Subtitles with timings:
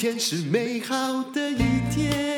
[0.00, 1.58] 天是美好的一
[1.90, 2.34] 天，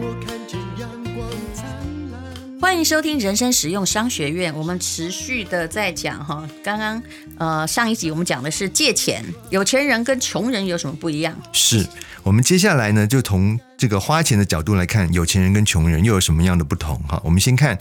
[0.00, 1.64] 我看见阳光灿
[2.10, 2.60] 烂。
[2.60, 7.00] 欢迎收听人生实用商学院，我们持续的在讲哈，刚刚
[7.38, 11.40] 呃上一集我们讲的是借钱，有钱人跟穷人有什么不一样？
[11.52, 11.86] 是
[12.24, 17.22] 我们接下来呢，就从这个花钱的角度来看，有钱人跟穷人又有什么样的不同哈？
[17.24, 17.78] 我们先看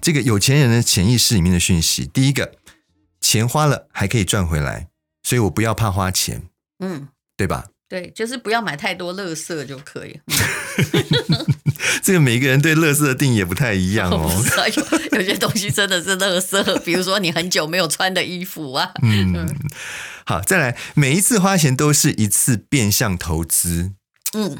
[0.00, 2.52] 这个有钱人的潜意识里面的讯息，第一个，
[3.20, 4.88] 钱花了还可以赚回来，
[5.22, 6.44] 所以我不要怕花钱。
[6.78, 7.66] 嗯，对吧？
[7.88, 10.20] 对，就是不要买太多垃圾就可以。
[12.02, 14.30] 这个每个人对垃圾的定义也不太一样哦。
[14.76, 18.92] 有，有些东西真的是垃圾， 比如说你很久没有穿的衣服啊。
[19.02, 19.48] 嗯，
[20.24, 23.92] 好，再来，每一次花钱都是一次变相投资。
[24.34, 24.58] 嗯，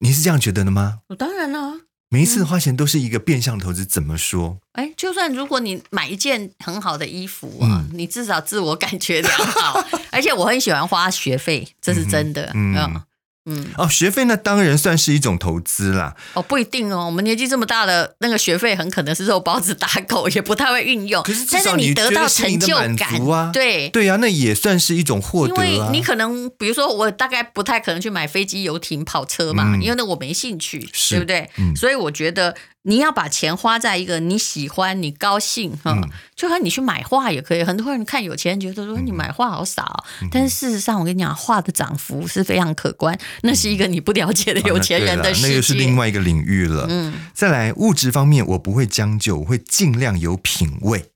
[0.00, 1.00] 你是这样觉得的吗？
[1.08, 1.83] 我当然了。
[2.14, 4.58] 每一次花钱都是一个变相投资，怎么说？
[4.74, 9.84] 哎，就算如果你买一件很好的衣服啊，嗯、你至少自我感觉良好。
[10.12, 12.52] 而且我很喜欢花学费，这是真的。
[12.54, 12.76] 嗯。
[12.76, 13.02] 嗯
[13.46, 16.14] 嗯哦，学费那当然算是一种投资啦。
[16.32, 21.22] 哦，不一定哦，我们年纪这么大了，那个学费很可能是肉包子打狗，也不太会运用。
[21.22, 25.64] 可是至少你得到成就感啊，对对呀、啊，那也算是一种获得、啊。
[25.64, 31.50] 因为你可能，比如说我大概不太可能去买飞机、游艇、跑车嘛，嗯、因为那我没兴趣，对不对？
[31.58, 32.54] 嗯、所以我觉得。
[32.86, 37.64] 你要把钱花在一个你喜欢、你高兴哈，嗯、就和你去买画也可以。
[37.64, 43.18] 很多人看有钱人觉得说你买画好少、哦，嗯、但是事实上我跟你讲，画的涨幅是非常可观。
[43.40, 46.86] 那是一个你不了解的有钱人的世界，那又是另外一个领域了。
[46.90, 51.10] 嗯，再来物质方面，我不会将就，我会尽量有品味，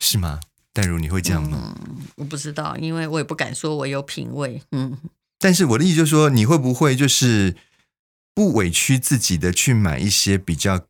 [0.00, 0.40] 是吗？
[0.72, 1.76] 淡如你会这样吗？
[1.86, 4.60] 嗯，我不知道，因为我也不敢说我有品味。
[4.72, 4.98] 嗯，
[5.38, 7.54] 但是我的意思就是说，你会不会就是？
[8.34, 10.80] 不委屈自己的去买一些比较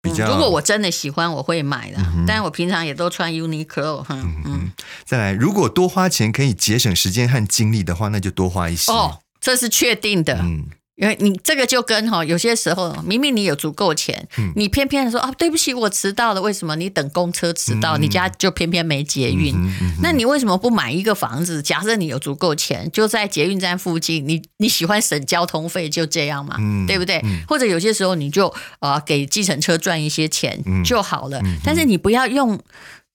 [0.00, 1.98] 比较、嗯，如果我真的喜欢，我会买的。
[1.98, 4.04] 嗯、但是我平常也都穿 Uniqlo。
[4.08, 4.72] 嗯嗯。
[5.04, 8.90] 再来，如果多花钱可以节省时间和精力的话，那就多花一些。
[8.92, 10.38] 哦，这是确定的。
[10.40, 10.66] 嗯。
[10.96, 16.42] 因为你这个就跟哈，有些时候明明你有足够钱，嗯、你偏偏说啊，对不起，我迟到了。
[16.42, 16.76] 为什么？
[16.76, 19.54] 你等公车迟到，嗯、你家就偏偏没捷运。
[20.02, 21.62] 那你为什么不买一个房子？
[21.62, 27.20] 假设你有足够钱，就在捷运站附近，你你喜欢省交通费，就这样嘛，嗯、对不对？
[27.24, 28.48] 嗯、或者有些时候你就
[28.80, 31.40] 啊、呃，给计程车赚一些钱就好了。
[31.42, 32.60] 嗯、但是你不要用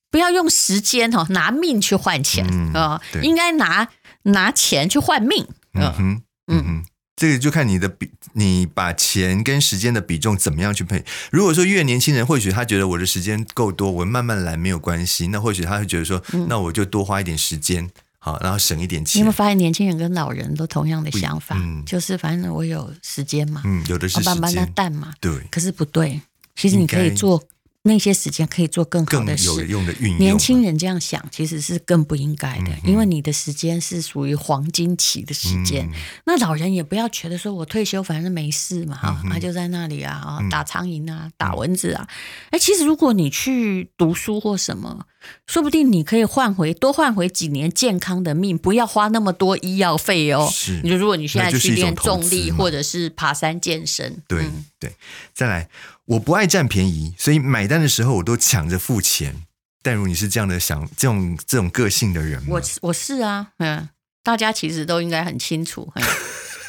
[0.10, 3.88] 不要用时间哈，拿命去换钱啊，应该拿
[4.24, 5.46] 拿钱去换命。
[5.76, 6.22] 嗯嗯。
[6.50, 6.86] 嗯嗯
[7.18, 11.04] 这个就看你的比，你把钱跟时间的比重怎么样去配。
[11.32, 15.28] 如果说越年轻人，或许他觉得我的时间够多，我慢慢来没有关系。
[15.28, 17.90] 那或许他会觉得说，嗯、那我就多花一点时间，
[18.20, 19.18] 好，然后省一点钱。
[19.18, 21.58] 你有没有发现，年轻人跟老人都同样的想法？
[21.60, 25.34] 嗯、就是反正我有时间嘛，嗯，有的是时间，慢慢淡嘛，对。
[25.50, 26.22] 可是不对，
[26.56, 27.44] 其实你可以做。
[27.84, 30.18] 那些时间可以做更好的事，有用的运用。
[30.20, 35.88] 年轻人这样想其实是更不应该的，嗯、因为你的时间是属于黄金期的时间。
[35.88, 35.94] 嗯、
[36.26, 42.06] 那老人也不要觉得说我退休反正没事嘛，哈、嗯哼，他就在那里啊，打苍蝇啊，打蚊子啊。
[42.50, 45.06] 哎、嗯，其实如果你去读书或什么，
[45.46, 50.50] 说不定你可以换回多换回几年健康的命，不要花那么多医药费哦。
[50.52, 54.94] 是，你就如果你现在去练重力或者是爬山健身，对、嗯、对，
[55.34, 55.70] 再来。
[56.08, 59.44] 我不爱占便宜，所以买单的时候我都抢着付钱。
[59.84, 62.48] 但如你是这样的想这种这种个性的人吗？
[62.52, 63.88] 我我是啊，嗯，
[64.24, 66.04] 大家其实都应该很清楚， 嗯、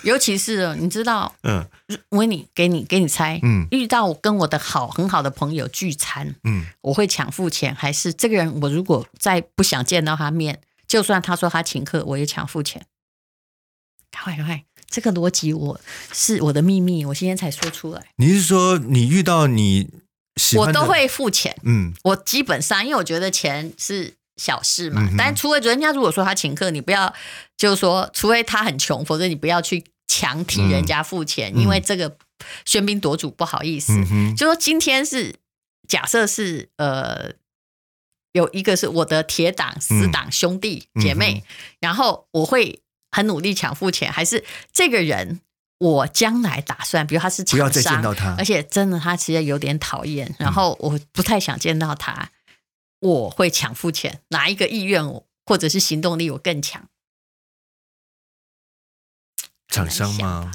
[0.02, 1.66] 尤其是你知道，嗯，
[2.10, 12.86] 我问你，给你给你猜，嗯，遇到我跟我的好很好的朋友聚餐，嗯，我会抢付钱，还是这个人我如果再不想见到他面，就算他说他请客，我也抢付钱？
[14.12, 14.64] 快快！
[14.90, 15.80] 这个逻辑我
[16.12, 18.02] 是我的秘密，我今天才说出来。
[18.16, 19.88] 你是说你遇到你
[20.36, 21.54] 喜欢的，我都会付钱。
[21.62, 25.02] 嗯，我基本上因为我觉得钱是小事嘛。
[25.02, 27.14] 嗯、哼但除非人家如果说他请客，你不要
[27.56, 32.16] 就是说，除非他很穷，否则你不要去强替人家付钱，嗯、因为这个
[32.64, 33.92] 喧宾夺主不好意思。
[33.92, 35.34] 嗯、哼就说今天是
[35.86, 37.32] 假设是呃
[38.32, 42.80] 有一个是我的铁党、死党、兄弟、姐妹，嗯、然后我会。
[43.10, 45.40] 很努力抢付钱，还是这个人？
[45.80, 52.32] 我将来打算，比如他是厂商，不要再见到他，而且真的他其实有点讨厌，然后我不太想见到他，
[53.00, 54.20] 嗯、我会抢付钱。
[54.30, 55.04] 哪一个意愿
[55.46, 56.88] 或者是行动力我更强？
[59.68, 60.50] 厂商吗？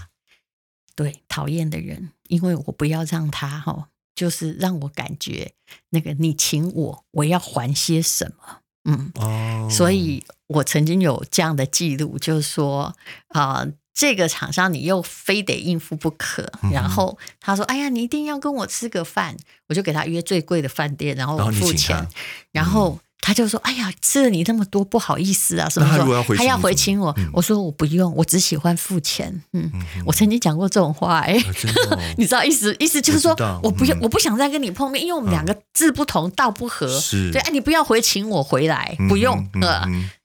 [0.93, 5.53] 对，讨厌的人，因为我不要让他哈，就是让我感觉
[5.91, 8.62] 那个你请我，我要还些什么。
[8.85, 12.93] 嗯，哦，所以我曾经有这样的记录，就是说
[13.29, 16.51] 啊、呃，这个厂商你又非得应付不可。
[16.63, 19.37] 嗯、然后他说：“哎呀，你一定要跟我吃个饭。”
[19.69, 22.07] 我就给他约最贵的饭店，然后我付钱。
[22.51, 29.71] 然后他就说：“哎呀，吃了你那么多，不好意思啊，什么时候还要回请我？”我说：“我不用，我只喜欢付钱。”嗯，
[30.05, 31.41] 我曾经讲过这种话，哎，
[32.19, 32.75] 你知道意思？
[32.81, 33.33] 意思就是说
[33.63, 36.99] 我不用，我不想再跟你碰面，因为我们两个志不同道不合。
[36.99, 39.83] 是，对，哎，你不要回请我回来，不用，呃，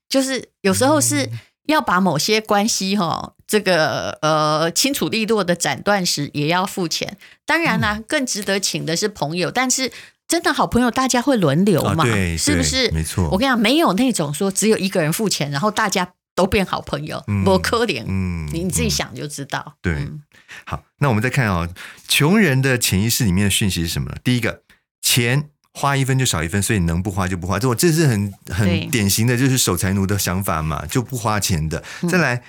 [0.09, 1.31] 就是有时候是
[1.67, 7.17] 要把某些关系哈，这个呃清楚利落的斩断时，也要付钱。
[7.47, 9.93] 当然啦，更值得请的是朋友，但是。
[10.29, 12.05] 真的好朋友，大家会轮流嘛？
[12.05, 12.91] 对、是不是？
[12.93, 13.25] 没错。
[13.31, 18.05] 我跟你讲，没有那种说只有一个人付钱，然后大家都变好朋友，不可怜。
[18.07, 19.75] 嗯，你你自己想就知道。
[19.81, 20.21] 对，嗯、
[20.67, 21.67] 好，那我们再看哦，
[22.07, 24.17] 穷人的潜意识里面的讯息是什么呢？
[24.23, 24.63] 第一个，
[25.01, 27.59] 钱花一分就少一分，所以能不花就不花。
[27.59, 31.83] 这我这是很很典型的，就是守财奴的想法嘛，就不花钱的。
[32.09, 32.35] 再来。
[32.35, 32.43] 嗯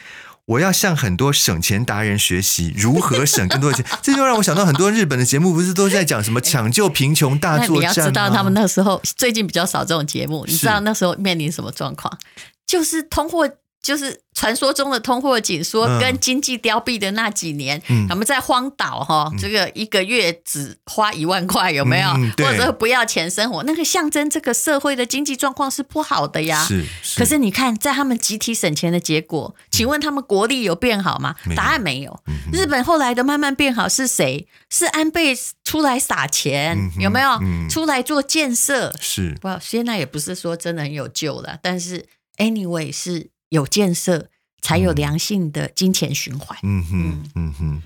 [0.49, 7.79] 我要向很多省钱达人学习如何省更多的钱， 这就让我想到很多日本的节目，不是都在讲什么抢救贫穷大作战吗？
[7.79, 12.17] 你要知道，他们那时候最近比较少这种节目，你知道那时候面临什么状况？
[12.65, 13.49] 就是通货。
[13.81, 22.09] 就是传说中的通货紧缩跟经济凋敝的那几年，嗯、他们在荒岛哈，嗯、这个一个月只花一万块，有没有？
[22.09, 26.63] 嗯、或者不要钱生活，那个象征这个社会的经济状况是不好的呀。
[26.65, 26.85] 是。
[27.01, 31.35] 是可是你看，在他们集体省钱的结果，请问他们国力有变好吗？
[31.45, 32.19] 嗯、答案没有。
[32.27, 34.45] 嗯、日本后来的慢慢变好是谁？
[34.69, 35.33] 是安倍
[35.63, 37.29] 出来撒钱，嗯、有没有？
[37.41, 38.93] 嗯、出来做建设。
[38.99, 39.35] 是。
[39.39, 42.05] 不，现在也不是说真的很有救了，但是
[42.37, 43.29] anyway 是。
[43.49, 44.27] 有建设，
[44.61, 46.57] 才有良性的金钱循环。
[46.61, 47.81] 嗯哼，嗯哼。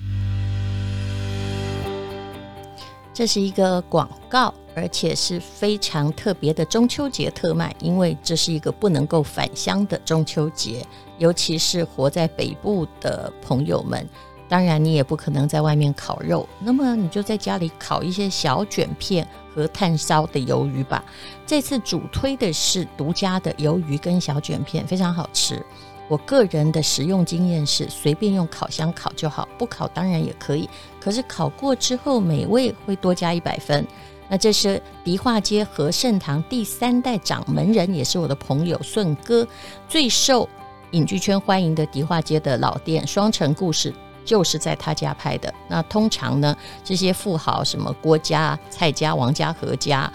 [3.14, 10.86] 这是一个广告，而且是非常特别的中秋节特卖，因为这是一个不能够返乡的中秋节，
[11.18, 14.06] 尤其是活在北部的朋友们。
[14.50, 21.04] 当然，你也不可能在外面烤肉，那么你就在家里烤一些小卷片和炭烧的鱿鱼吧。
[21.46, 25.64] 这次主推的是独家的鱿鱼跟小卷片，非常好吃。
[26.10, 30.70] 我个人的食用经验是，随便用烤箱烤就好，不烤当然也可以。
[31.00, 33.88] 可是烤过之后，美味会多加一百分。
[34.30, 39.48] 那这是迪化街和盛堂第三代掌门人，也是我的朋友顺哥，
[39.88, 40.48] 最受
[40.92, 43.94] 影剧圈欢迎的迪化街的老店——双城故事。
[44.24, 45.54] 就是在他家拍的。
[45.68, 50.12] 那通常呢，这些富豪什么郭家、蔡家、王家、何家，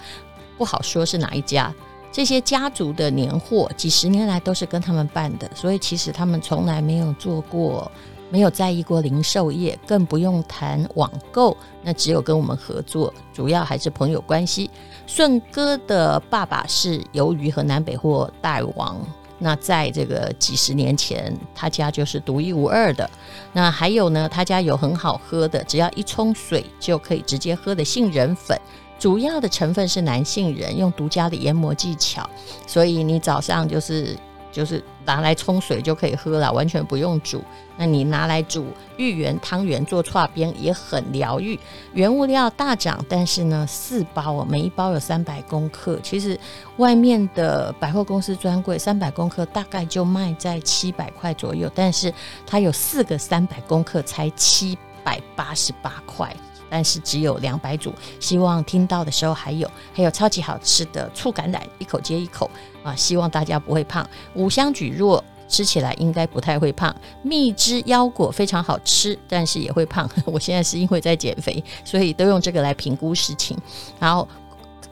[0.57, 1.73] 不好说是哪一家。
[2.11, 7.89] 这些家族的年货，几十年来都是跟他们办的，所以其实他们从来没有做过，
[8.31, 11.55] 没有在意过零售业，更不用谈网购。
[11.83, 14.69] 那只有跟我们合作，主要还是朋友关系。
[15.05, 18.99] 顺哥的爸爸是鱿鱼和南北货大王。
[19.39, 23.09] 那在这个几十年前，他家就是独一无二的。
[23.53, 28.59] 那还有呢，他家有很好喝的，只要一冲水就可以直接喝的杏仁粉，
[28.99, 32.29] 主要的成分是南杏仁，用独家的研磨技巧，
[32.67, 34.15] 所以你早上就是。
[34.51, 37.43] 就是拿来冲水就可以喝了，完全不用煮。
[37.77, 38.67] 那你拿来煮
[38.97, 41.59] 芋圆、汤圆做剉边也很疗愈。
[41.93, 45.99] 原物料大涨，但是呢，四包哦每一包有三百公克。
[46.03, 46.39] 其实
[46.77, 52.13] 外面的百货公司专柜三百公克大概就卖在七百块左右，但是
[52.45, 56.31] 它有四个三百公克才七百八十八块。
[56.69, 62.49] 但是只有两百组，希望听到的时候还有，还有超级好吃的醋橄榄，一口接一口
[62.83, 62.95] 啊！
[62.95, 64.07] 希望大家不会胖。
[64.35, 70.09] 五香蒟蒻吃起来应该不太会胖，蜜汁腰果非常好吃，但是也会胖。
[70.25, 73.57] 我现在是因为在减肥，所以都用这个来评估事情。
[73.99, 74.27] 然后。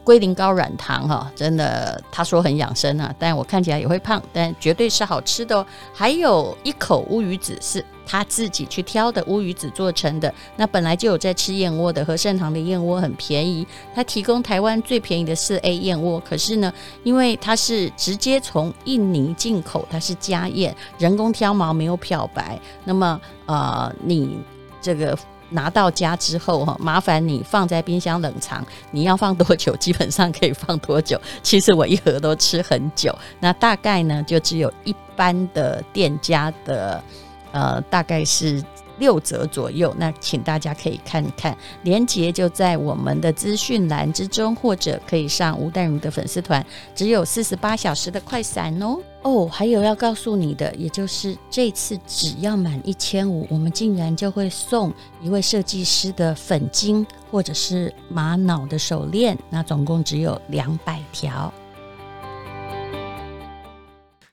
[0.08, 5.66] 龟苓膏软糖哈，真的他说很养生啊，但我看起来也会胖，但绝对是好吃的哦。
[5.94, 16.18] 还有一口乌鱼子是他自己去挑的乌鱼子做成的，那本来就有在吃燕窝的和盛堂的燕窝很便宜，他提供台湾最便宜的四 A 燕窝。
[16.22, 16.72] 可是呢，
[17.04, 24.40] 因为它是直接从印尼进口，它是家燕，人工挑毛没有漂白，那么呃，你
[24.82, 25.18] 这个。
[25.50, 28.66] 拿到家之后哈，麻烦你放在冰箱冷藏。
[28.92, 29.76] 你要放多久？
[29.78, 31.20] 基本上可以放多久？
[31.42, 33.18] 其实我一盒都吃很久。
[33.40, 37.04] 那大概呢，就只有一般的店家的，
[37.52, 38.64] 呃，大概是。
[39.00, 48.98] 六折左右，那请大家可以看看，连接就在我们的资讯栏之中，或者可以上吴淡如的粉丝团，只有四十八小时的快闪哦。
[49.28, 61.54] 哦，还有要告诉你的，也就是这次只要满一千五，我们竟然就会送一位设计师的粉晶或者是玛瑙的手链，那总共只有两百条。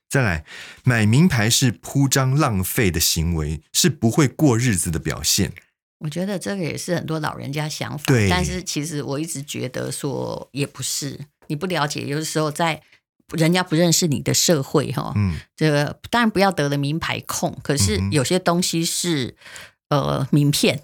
[0.08, 0.44] 再来，
[0.84, 5.52] 买名牌是铺张浪费的行为，是不会过日子的表现。
[5.98, 12.80] 我觉得这个也是很多老人家想法，但是其实我一直觉得说也不是，你不了解，有的时候在
[13.32, 19.34] 人家不认识你的社会哈，嗯，这个当然不要得了名牌控，可是有些东西是
[19.88, 20.80] 呃名片，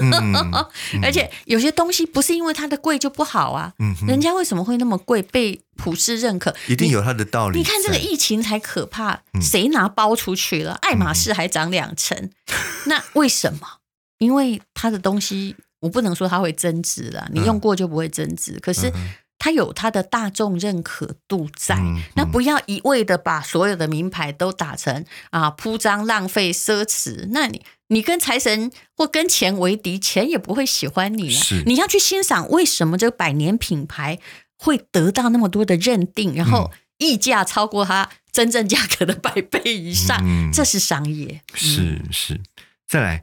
[0.00, 0.64] 嗯嗯、
[1.02, 6.54] 而且有些东西不是因为它的贵就不好啊，嗯，人家为什么会那么贵被普世认可？
[6.68, 7.58] 一定有它的道理。
[7.58, 10.74] 你，你看这个疫情才可怕，谁拿包出去了？
[10.82, 12.30] 爱马仕还涨两成，
[12.86, 13.60] 那为什么？
[14.18, 18.92] 因为它的东西，我不能说它会增值了，你用过就不会增值，可是。
[19.40, 21.76] 它有它的大众认可度在，
[22.14, 31.30] 那不要一味的把所有的名牌都打成啊铺张浪费奢侈，那你你跟财神或跟钱为敌，钱也不会喜欢你。
[31.30, 31.62] 是。
[31.64, 34.18] 你要去欣赏为什么这个百年品牌
[34.58, 41.40] 会得到那么多的认定，然后溢价超过它真正价格的百倍以上，嗯、这是商业。
[41.54, 42.40] 嗯、是是，
[42.86, 43.22] 再来。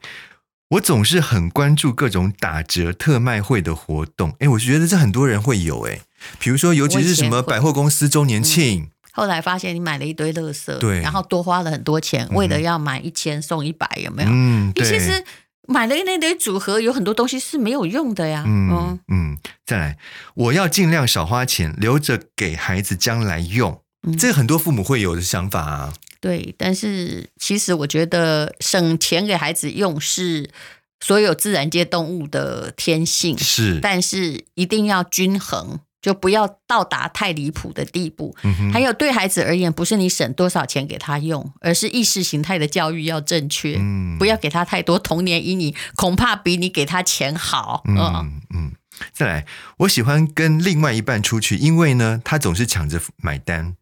[0.72, 6.02] 我总是很关注各种打折特卖会的活动，哎，我觉得这很多人会有，哎，
[6.40, 14.30] 比如说，尤其是什么百货公司周年庆，嗯，后来发现你买了一堆垃圾，对，然后多花了很多钱，为了要买一千送一百，有没有？
[14.32, 15.24] 嗯，你其实
[15.68, 18.44] 买了那堆组合，有很多东西是没有用的呀。
[18.46, 19.98] 嗯嗯，嗯，再来，
[20.36, 25.94] 我要尽量少花钱，留着给孩子将来用，嗯，这个很多父母会有的想法啊。
[26.20, 30.50] 对，但是其实我觉得省钱给孩子用是
[31.00, 38.36] 所有自然界动物的天性，是，但是一定要均衡，就不要到达太离谱的地步。
[38.44, 47.84] 嗯，还有对孩子而言，不是你省多少钱给他用，而是意识形态的教育要正确，嗯，不要给他太多童年阴影，恐怕比你给他钱好。
[47.88, 48.72] 嗯嗯，嗯，
[49.12, 49.46] 再来，
[49.80, 53.76] 我喜欢跟另外一半出去，因为呢，他总是抢着买单。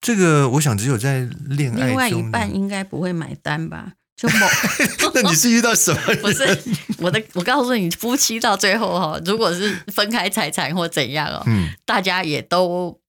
[0.00, 3.92] 这个我想只有在恋爱，另外一半应该不会买单吧？
[4.20, 4.46] 就某，
[5.14, 6.00] 那你是遇到什么？
[6.20, 6.58] 不是
[6.98, 13.00] 我的，我告诉你，夫妻到最后哈，如果是分开财产或怎样哦，嗯，大家也都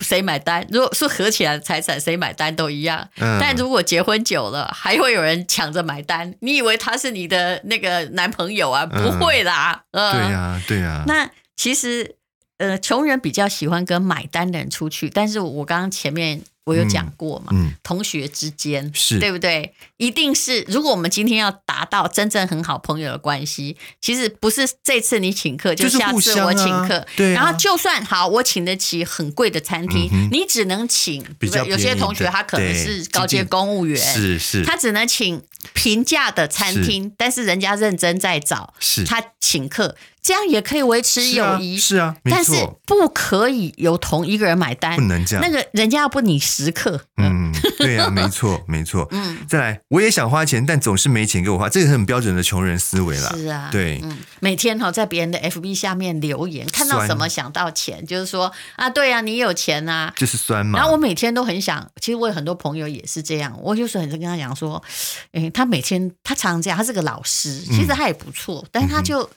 [0.00, 0.66] 谁买单？
[0.70, 3.06] 如果是合起来的财产，谁买单都一样。
[3.18, 6.34] 嗯，但如果结婚久了，还会有人抢着买单？
[6.40, 8.86] 你以为他是你的那个男朋友啊？
[8.86, 11.04] 不会啦，嗯，对呀，对呀。
[11.06, 12.16] 那其实。
[12.58, 17.68] 呃，穷人比较喜欢跟买单的人出去，但是我刚刚前面我有讲过嘛，嗯。
[17.68, 19.18] 嗯、同学之间是。
[19.18, 19.74] 对不对？
[19.96, 35.42] 一定是，如果我们今天要达到真正很好朋友的关系，其实不是这次你请客，就下次我请客，啊对啊、然后就算好，我请得起很贵的餐厅，嗯、你只能请，比较有些同学他可能是高阶公务员，是是，他只能请
[35.72, 39.04] 平价的餐厅，是但是人家认真在找，是。
[39.04, 39.96] 他请客。
[40.26, 42.50] 这样也可以维持友谊，是啊，但是
[42.84, 45.44] 不可以由同一个人买单，不能这样。
[45.44, 49.06] 那个人家要不你十克，嗯，对啊， 没错，没错。
[49.12, 53.32] 嗯，再来，我也想花钱，但总是没钱给我花，这个是很标准的穷人思维啦。
[53.36, 60.76] 是啊，对，嗯，每天哈在别人的 FB 下面留言，看到什么想到钱，就是说啊，对啊，你有钱啊，就是酸嘛。
[60.80, 64.82] 然后我每天都很想，其实我有很多朋友也是这样，我就是很跟他讲说，
[65.30, 69.30] 哎，他每天他常常这样，他是个老师，其实他也不错，但是他就。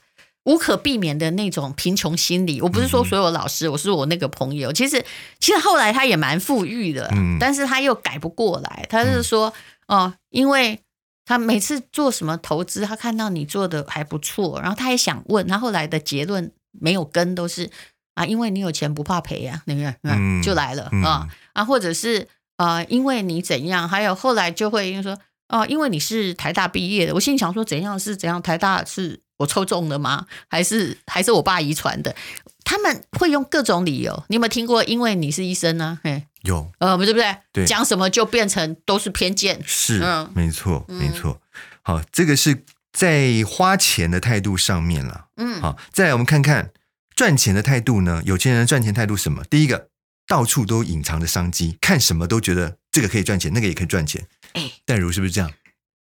[0.49, 4.73] 无可避免的那种贫穷心理，我不是说所有老师，嗯、我是我那个朋友。
[4.73, 5.05] 其实，
[5.39, 8.87] 其实后来他也蛮富裕的，嗯、但是他又改不过来。
[8.89, 9.53] 他是说，
[9.87, 10.79] 哦、因为
[11.23, 17.69] 他每次做什么投资，他看到你做的还不错，然后他也想问，他后来的结论没有跟，都是
[18.15, 22.27] 啊，因为你有钱不怕赔呀、啊，那个、嗯、就来了啊、啊，或者是
[22.57, 25.13] 啊、呃，因为你怎样，还有后来就会因为说，
[25.49, 29.21] 哦、呃，因为你是台大毕业的，我心里想说，怎样是怎样，台大是。
[29.39, 30.27] 我抽中了吗？
[30.47, 32.15] 还是还是我爸遗传的？
[32.63, 34.23] 他们会用各种理由。
[34.27, 34.83] 你有没有听过？
[34.83, 35.99] 因为你是医生呢？
[36.03, 37.35] 嘿，有，呃，不对不对？
[37.51, 39.59] 对，讲什么就变成都是偏见。
[39.65, 41.41] 是，嗯，没错，没错。
[41.81, 45.27] 好，这个是在花钱的态度上面了。
[45.37, 46.71] 嗯，好，再来我们看看
[47.15, 48.21] 赚钱的态度呢？
[48.25, 49.43] 有钱人的赚钱态度什么？
[49.45, 49.87] 第一个，
[50.27, 54.27] 到处都隐藏着商机，看什么都觉得这个可以赚钱，那个也可以赚钱。
[54.53, 55.51] 哎，淡如是不是这样？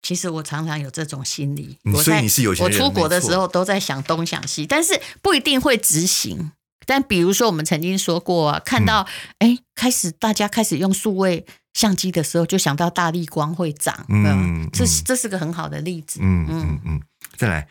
[0.02, 2.80] 其实我常常有这种心理，所以你是有钱人。
[2.80, 6.52] 我出国的时候都在想东想西，但是不一定会执行。
[6.86, 9.06] 但比如说，我们曾经说过啊，看到
[9.38, 16.18] 哎，开始大家开始用数位相机的时候，就想到大力光会涨，嗯，这是这是个很好的例子。
[16.22, 17.02] 嗯嗯嗯，
[17.36, 17.68] 再来，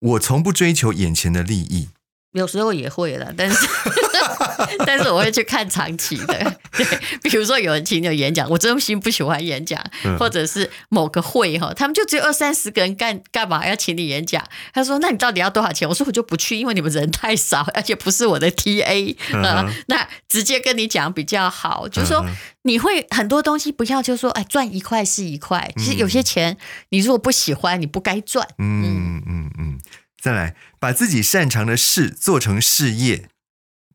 [0.00, 1.88] 我从不追求眼前的利益。
[2.32, 3.66] 有时候也会了，但是
[4.86, 6.86] 但是我会去看长期的， 对，
[7.22, 14.42] 比如说有人请你演讲，我真心不喜欢演讲，嗯、或者是某个会哈，他们就只有二三十个人干干嘛要请你演讲？
[14.72, 19.74] 他说：“那你到底要多少钱？”我说：“我就不去，因为你们人太少，而且不是我的 TA 啊、呃。
[19.88, 22.24] 那直接跟你讲比较好，就是说
[22.62, 26.56] 你会很多东西不要就说哎赚一块是一块，其实有些钱
[26.88, 28.46] 你如果不喜欢，你不该赚。
[28.58, 29.78] 嗯嗯嗯嗯。
[30.22, 33.28] 再来，把自己擅长的事做成事业，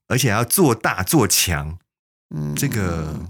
[0.09, 1.79] 而且要做大做强，
[2.35, 3.25] 嗯，这个。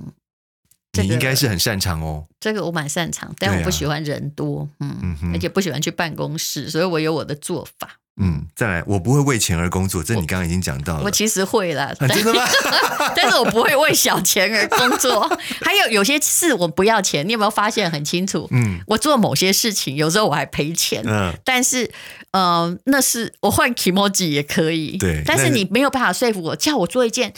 [1.00, 2.27] 你应该是很擅长哦。
[2.39, 8.00] 这个我蛮擅长，但我不喜欢人多，啊、嗯，嗯而且不喜欢去办公室，所以我有我的做法。
[8.20, 11.00] 嗯，再来，我不会为钱而工作，这你刚刚已经讲到了。
[11.02, 12.44] 我，我其实会了，啊、真的吗？
[13.16, 15.28] 但是我不会为小钱而工作。
[15.62, 18.48] 还有有些事我不要钱，你有没有发现很清楚？
[18.52, 21.04] 嗯，我做某些事情，有时候我还赔钱。
[21.06, 21.86] 嗯，但是，
[22.32, 24.98] 嗯、呃，那是我换 kimoji 也可以。
[24.98, 27.34] 对，但是你没有办法说服我，叫我做一件。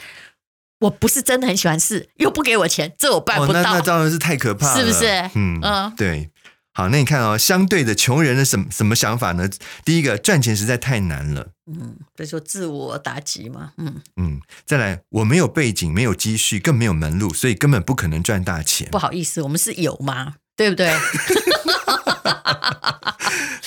[0.79, 3.59] 我不是真的很喜欢事，又不给我钱，这我办不到。
[3.59, 5.07] 哦、那那当然是太可怕了，是不是？
[5.35, 6.29] 嗯嗯，对。
[6.71, 9.49] 好，那你看哦，相对的穷人的什么什么想法呢？
[9.83, 11.49] 第一个，赚钱实在太难了。
[11.65, 13.71] 嗯，比如说自我打击嘛。
[13.77, 18.89] 嗯嗯，再来，我没有背景，没有积蓄，更没有门路，所以根本不可能赚大钱。
[18.91, 20.35] 不好意思，我们是有吗？
[20.55, 20.93] 对不对？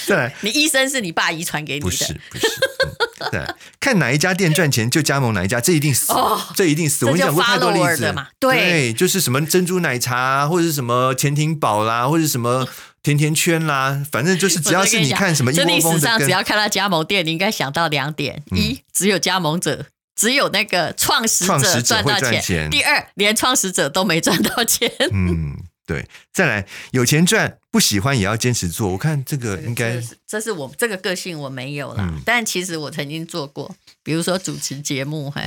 [0.07, 1.85] 再来，你医生是你爸遗传给你的？
[1.85, 2.47] 不是，不是。
[3.21, 7.07] 嗯、对，看哪一家店赚钱就加盟哪一家，这一定死，哦、这一定死。
[7.07, 8.27] 我跟你讲过太多例子嘛。
[8.41, 12.67] 对，对，就是什么珍珠奶茶，或者是什么潜艇堡啦，或者什么
[13.03, 24.91] 甜甜圈啦，反正就是只要是你看什么一窝蜂的，历史上只要看到加盟店，你应该想到两点：嗯、一，只有加盟者，只有那个创始者赚到钱；钱第二，连创始者都没赚到钱。
[25.13, 25.57] 嗯。
[25.85, 28.89] 对，再来有钱赚，不喜欢也要坚持做。
[28.91, 32.09] 我看这个应该，这是，我这个个性我没有啦。
[32.09, 35.43] 嗯、但其实我曾经做过，比如说主持节目，哈，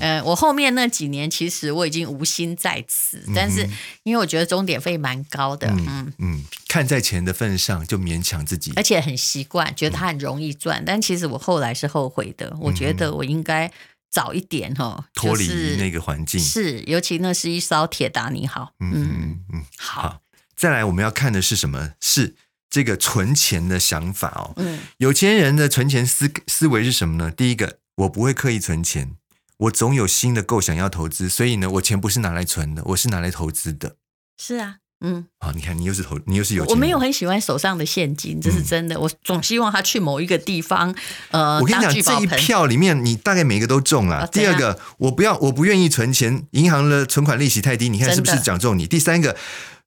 [0.00, 3.68] 呃，我后面那几年其实我已经无心在此，嗯、但是
[4.02, 10.80] 因为我觉得钟点费蛮高的，嗯嗯，嗯，看在钱的份上就勉强自己，而且很习惯，觉得它很容易赚。
[10.82, 13.70] 嗯、但其实我后来是后悔的，我觉得我应该。
[14.10, 18.72] 早一点哈，脱离那个环境是，尤其那是一艘铁达尼号。
[18.80, 20.22] 嗯嗯嗯，好。
[20.56, 21.92] 再来，我们要看的是什么？
[22.00, 22.34] 是
[22.70, 24.54] 这个存钱的想法哦。
[24.56, 27.30] 嗯，有钱人的存钱思思维是什么呢？
[27.30, 29.16] 第一个，我不会刻意存钱，
[29.58, 33.96] 我总有新的构想要投资，所以呢，我钱不是拿来存的，我是拿来投资的。
[34.36, 34.76] 是啊。
[35.00, 36.74] 嗯，好，你看你又是投，你又是有钱。
[36.74, 38.96] 我没有很喜欢手上的现金，这是真的。
[38.96, 40.92] 嗯、我总希望他去某一个地方，
[41.30, 44.24] 呃，我跟你讲，这一票里面，你大概每个都中了。
[44.24, 48.88] 哦、第二个，我不要，我不愿意存钱，银行的存款利息太低，你看是不是讲中你？
[48.88, 49.36] 第三个，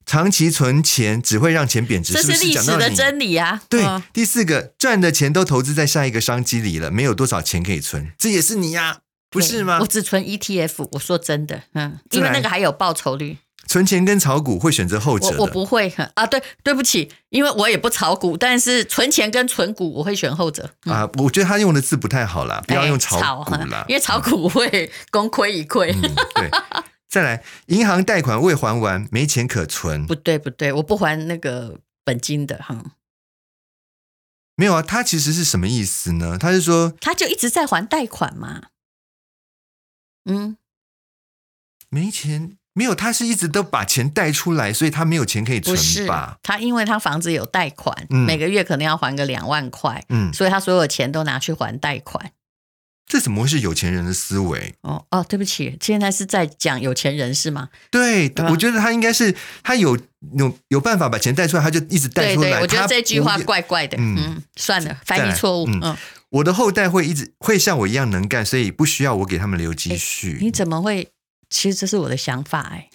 [0.04, 3.62] 长期存钱只会让钱贬值，这是历史的真理啊。
[3.68, 8.98] 对，哦、第四个，赚的钱都投资在下一个商机里了，没有多少钱可以存，这也是你呀，
[9.30, 9.78] 不是吗？
[9.80, 13.38] 我只存 ETF，我说真的，嗯，因为那个还有报酬率。
[13.68, 16.26] 存钱跟炒股会选择后者我，我不会啊。
[16.26, 21.08] 对，对不起，因为我也不炒股，但是存钱跟存股我会选后者、嗯、啊。
[21.14, 26.14] 我觉得他用的字不太好啦，不要用炒股啦，因为炒股会功亏一篑、嗯。
[26.34, 26.50] 对，
[27.12, 30.06] 再来，银行贷款未还完，没钱可存。
[30.06, 32.96] 不对，不对，我不还那个本金的哈。
[34.56, 36.38] 没有啊，他其实是什么意思呢？
[36.38, 38.62] 他是说，他就一直在还贷款嘛。
[40.24, 40.56] 嗯，
[41.90, 42.56] 没钱。
[42.72, 46.38] 没有，他是一直都把钱贷出来，所以他没有钱可以存吧？
[46.42, 52.32] 他因为他房子有贷款，嗯、每个月可能要还个两万块，嗯，所以他所有钱都拿去还贷款。
[53.12, 54.74] 这怎么会是有钱人的思维？
[54.80, 57.68] 哦哦，对不起，现在是在讲有钱人是吗？
[57.90, 59.94] 对，吧我觉得他应该是他有
[60.38, 62.48] 有有办法把钱带出来，他就一直带出来。
[62.48, 63.98] 对对，我觉得这句话怪怪的。
[63.98, 65.66] 嗯，嗯，算了，翻译错误。
[65.68, 65.96] 嗯，嗯
[66.30, 70.38] 我的后代会一直会像我一样能干，所以不需要我给他们留积蓄。
[70.40, 71.08] 你怎么会？
[71.50, 72.88] 其实这是我的想法哎，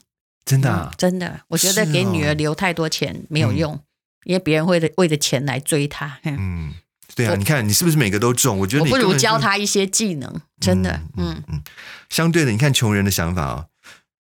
[0.43, 3.81] 真的、啊嗯，真的，我觉得给女儿留太多钱没有用，哦、
[4.23, 6.17] 因为别人会为了钱来追她。
[6.23, 6.73] 嗯，
[7.17, 8.59] 对啊，你看你是不是每个都中？
[8.59, 11.63] 我觉得你不如教他一些技能，真的，嗯嗯，嗯。
[12.09, 13.65] 相对的，你看穷人的想法哦，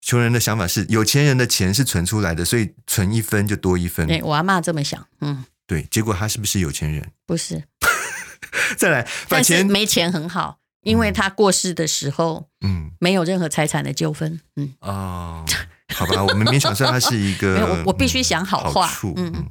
[0.00, 4.06] 穷人的想法是有钱人的钱是存出来的，所以存一分就多一分。
[4.06, 7.10] 对，我阿嬷这么想，嗯，对，结果他是不是有钱人？
[7.26, 7.64] 不是。
[8.78, 10.60] 再来，把钱但是没钱很好。
[10.82, 15.42] 因为他过世的时候，嗯，没有任何财产的纠纷，嗯，哦，
[15.94, 19.46] 好吧，我们勉强算它是一个，我我必须想好话，嗯嗯，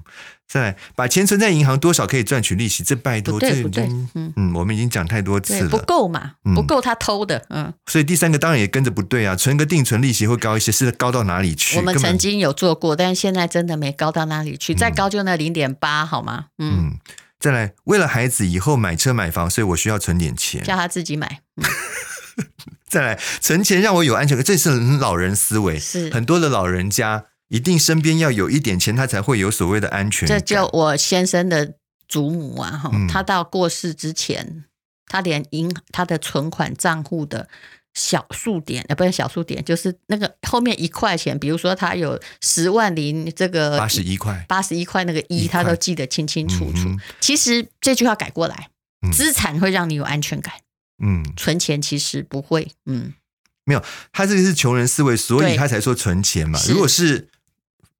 [0.47, 2.83] 再来，把钱存在银行，多少可以赚取利息？
[2.83, 3.83] 这拜托，对不对？
[4.15, 11.77] 嗯嗯，我们已经讲太多次了，不够嘛，不够他偷的，嗯，所以第三个当然也跟着不对啊，存个定存利息会高一些，是高到哪里去？
[11.77, 16.45] 我们曾经有做过，但是现在真的没高到哪里去，再高就那零点八，好吗？
[16.57, 16.97] 嗯。
[17.39, 21.41] 再来，为了孩子以后买车买房，所以我需要存点钱，叫他自己买。
[22.93, 25.79] 嗯、再来，存钱让我有安全感，这是老人思维。
[25.79, 30.39] 是很多的老人家一定身边要有一点钱，他才会有所谓的安全感。
[30.39, 31.73] 这就我先生的
[32.07, 34.65] 祖母啊，哈、嗯，他到过世之前，
[35.07, 37.47] 他连银他的存款账户的。
[37.95, 46.89] 小数点，呃，不是小数点，就是那个后面一块钱，比如说他有十万零这个八十一块，八十一块那个一，块他都记得清清楚楚。
[46.89, 48.69] 嗯、其实这句话改过来，
[49.11, 50.55] 资产会让你有安全感，
[51.03, 53.13] 嗯，存钱其实不会，嗯。
[53.65, 56.59] 没有，他这个是穷人思维，所以他才说存钱嘛。
[56.67, 57.29] 如果是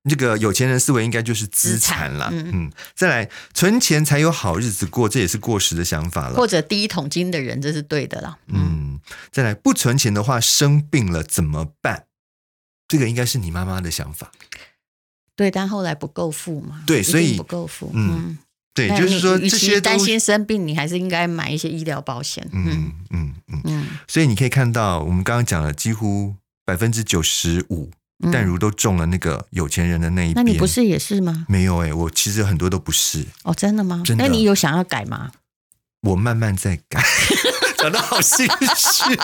[0.10, 2.28] 这个有钱人思维，应该就是资产了。
[2.34, 6.36] 嗯嗯，再来存钱才有好日子过，这也是过时的想法了。
[6.36, 8.38] 或者第一桶金的人，这是对的啦。
[8.48, 9.00] 嗯，嗯，
[9.32, 12.08] 再来不存钱的话，生病了怎么办？
[12.90, 14.34] 这个应该是你妈妈的想法。
[15.38, 16.84] 对，但后来不够付嘛。
[16.86, 17.90] 对所以不够付。
[17.94, 18.38] 嗯嗯，
[18.74, 22.48] 对，就是说这些担心生病，你还是应该买一些医疗保险。
[22.52, 23.62] 嗯嗯嗯嗯。
[23.66, 27.92] 嗯，所以你可以看到，我们刚刚讲了，几乎百分之九十五
[28.32, 30.44] 淡如都中了那个有钱人的那一边。
[30.46, 31.46] 那你不是也是吗？
[31.48, 33.26] 没有哎、欸，我其实很多都不是。
[33.44, 34.02] 哦，真的吗？
[34.06, 35.32] 真的那你有想要改吗？
[36.04, 37.02] 我慢慢在改，
[37.80, 39.18] 讲得好心虚。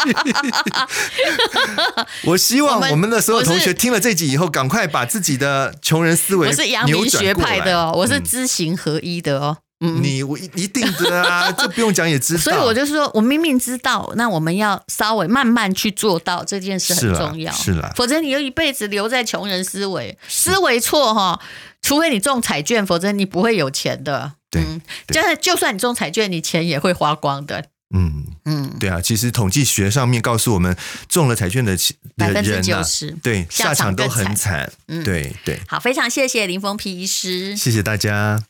[2.24, 9.58] 我希望我们的所有同学听了这集以后，赶快把自己的穷人思维我是阳明学派的哦，我是知行合一的哦。
[9.82, 12.40] 嗯，你我一定的啊，这不用讲也知道。
[12.42, 21.40] 所以我就说，我明明知道，那我们要稍微慢慢去做到这件事很重要，是啦，否则你就一辈子留在穷人思维，思维错哈，
[21.82, 24.34] 除非你中彩券，否则你不会有钱的。
[24.52, 27.66] 对，嗯，就是就算你中彩券，你钱也会花光的。
[27.96, 30.76] 嗯嗯，对啊，其实统计学上面告诉我们，
[31.08, 31.76] 中了彩券的
[32.16, 34.72] 百分之九十，对，下场都很惨。
[34.88, 35.60] 嗯，对对。
[35.68, 38.44] 好，非常谢谢林峰皮医师，谢谢大家。